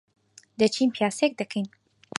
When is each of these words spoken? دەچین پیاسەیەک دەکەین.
دەچین 0.59 0.89
پیاسەیەک 0.95 1.33
دەکەین. 1.39 1.67